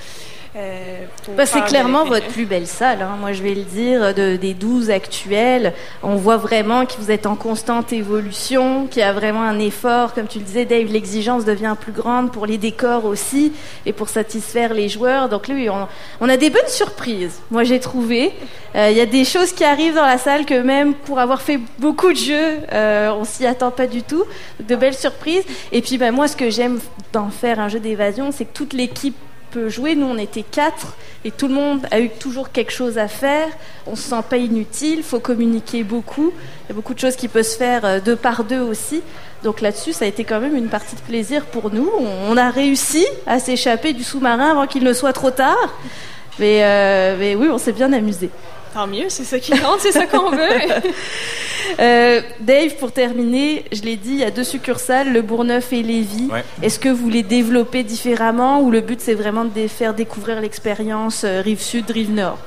Euh, 0.57 1.05
bah, 1.37 1.47
c'est 1.47 1.65
clairement 1.65 2.05
votre 2.05 2.29
plus 2.29 2.47
belle 2.47 2.69
salle, 2.69 3.03
hein. 3.03 3.17
moi 3.19 3.33
je 3.33 3.43
vais 3.43 3.57
le 3.57 3.63
dire, 3.63 4.15
de, 4.15 4.37
des 4.37 4.55
12 4.55 4.89
actuelles. 4.89 5.73
On 6.05 6.15
voit 6.15 6.37
vraiment 6.37 6.87
que 6.87 6.93
vous 6.99 7.11
êtes 7.11 7.27
en 7.27 7.35
constante 7.35 7.93
évolution, 7.93 8.87
qu'il 8.87 9.01
y 9.01 9.03
a 9.03 9.13
vraiment 9.13 9.43
un 9.43 9.59
effort. 9.59 10.15
Comme 10.15 10.29
tu 10.29 10.39
le 10.39 10.45
disais, 10.45 10.65
Dave, 10.65 10.93
l'exigence 10.93 11.45
devient 11.45 11.75
plus 11.81 11.91
grande 11.91 12.31
pour 12.31 12.47
les 12.47 12.57
décors 12.57 13.05
aussi 13.05 13.53
et 13.85 13.93
pour 13.93 14.09
satisfaire 14.09 14.75
les 14.75 14.89
joueurs. 14.89 15.29
Donc 15.29 15.49
là, 15.49 15.55
oui, 15.57 15.69
on, 15.69 15.89
on 16.21 16.29
a 16.29 16.37
des 16.37 16.51
bonnes 16.51 16.69
surprises, 16.69 17.41
moi 17.51 17.65
j'ai 17.65 17.81
trouvé. 17.81 18.33
Euh, 18.77 18.91
il 18.91 18.97
y 18.97 19.01
a 19.01 19.07
des 19.07 19.25
choses 19.25 19.53
qui 19.53 19.65
arrivent 19.65 19.95
dans 19.95 20.07
la 20.07 20.19
salle 20.19 20.47
que 20.47 20.61
même 20.61 20.95
pour 20.95 21.19
avoir 21.19 21.43
fait 21.43 21.59
beaucoup 21.81 22.13
de 22.13 22.19
jeux, 22.19 22.59
euh, 22.73 23.11
on 23.11 23.25
s'y 23.25 23.45
attend 23.45 23.73
pas 23.73 23.89
du 23.89 24.05
tout. 24.05 24.25
De 24.61 24.77
belles 24.77 24.95
surprises. 24.95 25.45
Et 25.73 25.83
puis 25.83 25.99
bah, 25.99 26.13
moi, 26.13 26.29
ce 26.29 26.37
que 26.37 26.49
j'aime 26.49 26.79
d'en 27.13 27.31
faire 27.31 27.59
un 27.59 27.69
jeu 27.69 27.81
d'évasion, 27.81 28.31
c'est 28.31 28.45
que 28.45 28.53
toute 28.53 28.73
l'équipe 28.73 29.17
jouer. 29.69 29.95
Nous, 29.95 30.07
on 30.07 30.19
était 30.19 30.43
quatre 30.43 30.95
et 31.25 31.31
tout 31.31 31.49
le 31.49 31.55
monde 31.55 31.87
a 31.91 32.01
eu 32.01 32.11
toujours 32.11 32.51
quelque 32.51 32.73
chose 32.73 32.99
à 32.99 33.09
faire. 33.09 33.49
On 33.87 33.97
se 33.97 34.03
sent 34.03 34.23
pas 34.29 34.37
inutile, 34.37 35.03
faut 35.03 35.21
communiquer 35.21 35.83
beaucoup. 35.85 36.33
Il 36.65 36.69
y 36.69 36.73
a 36.73 36.75
beaucoup 36.75 36.95
de 36.95 36.99
choses 36.99 37.17
qui 37.17 37.29
peuvent 37.29 37.45
se 37.45 37.57
faire 37.57 37.85
euh, 37.85 38.01
deux 38.01 38.17
par 38.17 38.45
deux 38.45 38.61
aussi. 38.61 39.03
Donc 39.43 39.61
là-dessus, 39.61 39.93
ça 39.93 40.05
a 40.05 40.09
été 40.09 40.25
quand 40.25 40.41
même 40.41 40.57
une 40.57 40.69
partie 40.69 40.97
de 40.97 41.01
plaisir 41.01 41.45
pour 41.45 41.71
nous. 41.71 41.91
On 42.29 42.37
a 42.37 42.51
réussi 42.51 43.07
à 43.27 43.39
s'échapper 43.39 43.93
du 43.93 44.03
sous-marin 44.03 44.53
avant 44.53 44.67
qu'il 44.67 44.85
ne 44.85 44.93
soit 44.93 45.13
trop 45.13 45.31
tard. 45.31 45.75
Mais, 46.39 46.65
euh, 46.65 47.17
mais 47.19 47.35
oui, 47.35 47.49
on 47.51 47.59
s'est 47.59 47.73
bien 47.73 47.93
amusé. 47.93 48.31
Tant 48.75 48.87
mieux, 48.87 49.09
c'est 49.09 49.25
ça 49.25 49.39
qui 49.39 49.53
compte, 49.53 49.81
c'est 49.81 49.93
ça 49.93 50.07
qu'on 50.07 50.31
veut. 50.31 50.39
euh, 51.81 52.21
Dave, 52.41 52.75
pour 52.75 52.93
terminer, 52.93 53.65
je 53.73 53.83
l'ai 53.83 53.97
dit, 53.97 54.11
il 54.11 54.19
y 54.19 54.25
a 54.25 54.31
deux 54.31 54.45
succursales, 54.45 55.13
le 55.13 55.23
Bourgneuf 55.23 55.73
et 55.73 55.83
Lévis. 55.83 56.29
Ouais. 56.31 56.45
Est-ce 56.61 56.81
que 56.81 56.89
vous 56.89 57.09
les 57.09 57.23
développez 57.23 57.85
différemment 57.85 58.61
ou 58.61 58.71
le 58.71 58.81
but 58.81 59.01
c'est 59.01 59.15
vraiment 59.15 59.45
de 59.45 59.69
faire 59.69 59.95
découvrir 59.95 60.41
l'expérience 60.41 61.23
euh, 61.25 61.41
rive 61.41 61.61
sud, 61.61 61.91
rive 61.91 62.11
nord? 62.11 62.39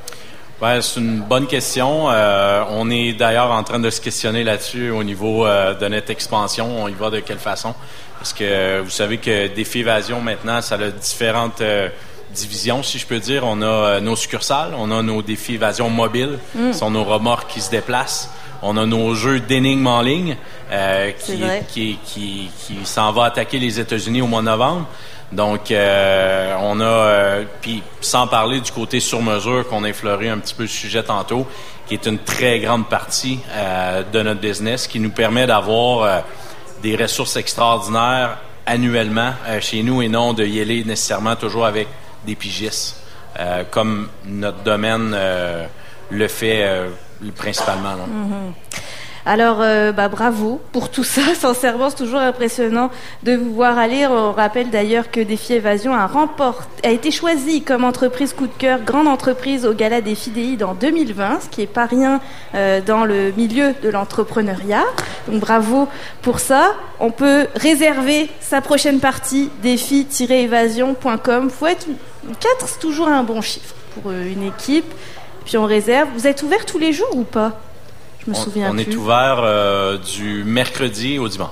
Ouais, 0.59 0.81
c'est 0.81 0.99
une 0.99 1.19
bonne 1.19 1.45
question. 1.45 2.09
Euh, 2.09 2.63
on 2.71 2.89
est 2.89 3.13
d'ailleurs 3.13 3.51
en 3.51 3.61
train 3.61 3.77
de 3.77 3.91
se 3.91 4.01
questionner 4.01 4.43
là-dessus 4.43 4.89
au 4.89 5.03
niveau 5.03 5.45
euh, 5.45 5.75
de 5.75 5.87
notre 5.87 6.09
expansion. 6.09 6.81
On 6.81 6.87
y 6.87 6.93
va 6.93 7.11
de 7.11 7.19
quelle 7.19 7.37
façon? 7.37 7.75
Parce 8.17 8.33
que 8.33 8.79
vous 8.79 8.89
savez 8.89 9.19
que 9.19 9.53
Défi 9.53 9.81
Évasion 9.81 10.19
maintenant, 10.19 10.59
ça 10.63 10.73
a 10.73 10.89
différentes 10.89 11.61
euh, 11.61 11.89
divisions, 12.33 12.83
si 12.83 12.99
je 12.99 13.05
peux 13.07 13.19
dire. 13.19 13.43
On 13.45 13.61
a 13.61 13.65
euh, 13.65 13.99
nos 13.99 14.15
succursales, 14.15 14.73
on 14.77 14.91
a 14.91 15.01
nos 15.01 15.21
défis 15.21 15.55
évasion 15.55 15.89
mobiles, 15.89 16.39
Mm. 16.55 16.73
ce 16.73 16.79
sont 16.79 16.91
nos 16.91 17.03
remorques 17.03 17.49
qui 17.51 17.61
se 17.61 17.69
déplacent. 17.71 18.29
On 18.63 18.75
a 18.77 18.85
nos 18.85 19.13
jeux 19.13 19.39
d'énigmes 19.39 19.85
en 19.87 20.01
ligne 20.01 20.35
euh, 20.71 21.11
qui, 21.11 21.43
qui, 21.71 21.99
qui, 22.03 22.49
qui 22.59 22.85
s'en 22.85 23.11
va 23.11 23.25
attaquer 23.25 23.59
les 23.59 23.79
États-Unis 23.79 24.21
au 24.21 24.27
mois 24.27 24.41
de 24.41 24.47
novembre. 24.47 24.87
Donc, 25.31 25.71
euh, 25.71 26.55
on 26.61 26.79
a, 26.79 26.83
euh, 26.83 27.43
puis 27.61 27.83
sans 28.01 28.27
parler 28.27 28.61
du 28.61 28.71
côté 28.71 28.99
sur 28.99 29.21
mesure 29.21 29.67
qu'on 29.67 29.83
a 29.83 29.89
effleuré 29.89 30.29
un 30.29 30.37
petit 30.39 30.55
peu 30.55 30.63
le 30.63 30.69
sujet 30.69 31.03
tantôt, 31.03 31.45
qui 31.87 31.93
est 31.95 32.05
une 32.07 32.17
très 32.17 32.59
grande 32.59 32.87
partie 32.87 33.39
euh, 33.51 34.03
de 34.11 34.21
notre 34.21 34.39
business, 34.39 34.87
qui 34.87 34.99
nous 34.99 35.11
permet 35.11 35.45
d'avoir 35.45 36.01
euh, 36.01 36.19
des 36.81 36.95
ressources 36.95 37.35
extraordinaires 37.35 38.37
annuellement 38.65 39.33
euh, 39.47 39.59
chez 39.61 39.83
nous 39.83 40.01
et 40.01 40.07
non 40.09 40.33
de 40.33 40.45
y 40.45 40.61
aller 40.61 40.83
nécessairement 40.83 41.35
toujours 41.35 41.65
avec 41.65 41.87
des 42.27 42.35
pigistes, 42.35 42.97
euh, 43.39 43.63
comme 43.71 44.09
notre 44.25 44.61
domaine 44.63 45.13
euh, 45.15 45.65
le 46.11 46.27
fait 46.27 46.63
euh, 46.63 46.89
principalement. 47.35 47.95
là. 47.95 48.05
Alors, 49.27 49.57
euh, 49.59 49.91
bah, 49.91 50.07
bravo 50.07 50.61
pour 50.71 50.89
tout 50.89 51.03
ça. 51.03 51.21
Sincèrement, 51.35 51.89
c'est 51.89 51.97
toujours 51.97 52.21
impressionnant 52.21 52.89
de 53.23 53.35
vous 53.35 53.53
voir 53.53 53.77
aller. 53.77 54.07
On 54.07 54.31
rappelle 54.31 54.69
d'ailleurs 54.69 55.11
que 55.11 55.19
Défi 55.19 55.51
Évasion 55.51 55.93
a, 55.93 56.09
été 56.85 57.11
choisi 57.11 57.61
comme 57.61 57.83
entreprise 57.83 58.31
coup 58.31 58.47
de 58.47 58.53
cœur, 58.57 58.79
grande 58.85 59.09
entreprise 59.09 59.65
au 59.65 59.73
Gala 59.73 59.99
des 59.99 60.15
FIDI 60.15 60.57
en 60.63 60.75
2020, 60.75 61.41
ce 61.41 61.49
qui 61.49 61.61
est 61.61 61.67
pas 61.67 61.87
rien 61.87 62.21
euh, 62.55 62.79
dans 62.79 63.03
le 63.03 63.33
milieu 63.33 63.73
de 63.83 63.89
l'entrepreneuriat. 63.89 64.85
Donc, 65.27 65.41
bravo 65.41 65.89
pour 66.21 66.39
ça. 66.39 66.73
On 67.01 67.11
peut 67.11 67.47
réserver 67.55 68.29
sa 68.39 68.61
prochaine 68.61 69.01
partie 69.01 69.49
défi-évasion.com. 69.61 71.49
Faut 71.49 71.67
être 71.67 71.87
4, 72.39 72.65
c'est 72.65 72.79
toujours 72.79 73.09
un 73.09 73.23
bon 73.23 73.41
chiffre 73.41 73.75
pour 73.93 74.09
euh, 74.09 74.31
une 74.31 74.43
équipe. 74.43 74.89
Puis 75.43 75.57
on 75.57 75.65
réserve. 75.65 76.07
Vous 76.15 76.27
êtes 76.27 76.43
ouvert 76.43 76.65
tous 76.65 76.79
les 76.79 76.93
jours 76.93 77.13
ou 77.13 77.23
pas? 77.23 77.59
Je 78.27 78.31
me 78.31 78.35
On, 78.35 78.39
souviens 78.39 78.69
on 78.71 78.73
plus. 78.73 78.81
est 78.91 78.95
ouvert 78.95 79.39
euh, 79.41 79.97
du 79.97 80.43
mercredi 80.43 81.17
au 81.17 81.27
dimanche. 81.29 81.49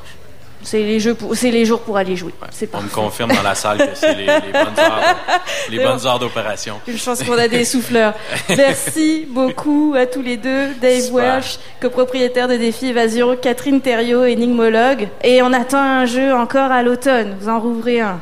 C'est 0.61 0.79
les 0.81 0.99
jeux 0.99 1.13
pour, 1.13 1.35
c'est 1.35 1.51
les 1.51 1.63
jours 1.63 1.81
pour 1.81 1.95
aller 1.95 2.15
jouer. 2.15 2.33
C'est 2.49 2.67
On 2.73 2.81
me 2.81 2.89
confirme 2.89 3.31
dans 3.31 3.43
la 3.43 3.53
salle 3.53 3.77
que 3.77 3.93
c'est 3.95 4.15
les, 4.15 4.25
les 4.25 4.51
bonnes 4.51 4.79
heures, 4.79 5.15
les 5.69 5.77
Mais 5.77 5.83
bonnes 5.83 5.97
bon. 5.99 6.05
heures 6.07 6.17
d'opération. 6.19 6.81
Une 6.87 6.97
chance 6.97 7.21
qu'on 7.21 7.37
a 7.37 7.47
des 7.47 7.63
souffleurs. 7.65 8.13
Merci 8.49 9.27
beaucoup 9.29 9.93
à 9.95 10.07
tous 10.07 10.23
les 10.23 10.37
deux. 10.37 10.69
Dave 10.81 11.01
Super. 11.01 11.35
Welsh, 11.35 11.59
copropriétaire 11.79 12.47
de 12.47 12.55
Défi 12.57 12.87
Évasion, 12.87 13.37
Catherine 13.39 13.79
Thériault, 13.79 14.23
énigmologue. 14.25 15.07
Et 15.23 15.43
on 15.43 15.53
attend 15.53 15.77
un 15.83 16.05
jeu 16.07 16.33
encore 16.33 16.71
à 16.71 16.81
l'automne. 16.81 17.35
Vous 17.39 17.47
en 17.49 17.59
rouvrez 17.59 17.99
un. 18.01 18.19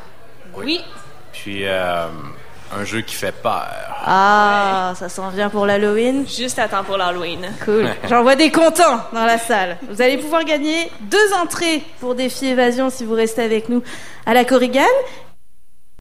Oui. 0.57 0.81
Puis 1.31 1.61
euh, 1.63 2.07
un 2.79 2.83
jeu 2.85 3.01
qui 3.01 3.15
fait 3.15 3.31
peur. 3.31 3.93
Ah, 4.05 4.93
ça 4.97 5.09
s'en 5.09 5.29
vient 5.29 5.49
pour 5.49 5.65
l'Halloween. 5.65 6.25
Juste 6.27 6.59
à 6.59 6.67
temps 6.67 6.83
pour 6.83 6.97
l'Halloween. 6.97 7.51
Cool. 7.63 7.87
J'en 8.09 8.21
vois 8.21 8.35
des 8.35 8.51
contents 8.51 8.99
dans 9.13 9.25
la 9.25 9.37
salle. 9.37 9.77
Vous 9.89 10.01
allez 10.01 10.17
pouvoir 10.17 10.43
gagner 10.43 10.91
deux 11.01 11.33
entrées 11.41 11.81
pour 11.99 12.15
Défi 12.15 12.47
Évasion 12.47 12.89
si 12.89 13.05
vous 13.05 13.13
restez 13.13 13.43
avec 13.43 13.69
nous 13.69 13.81
à 14.25 14.33
la 14.33 14.43
Corrigane. 14.43 14.83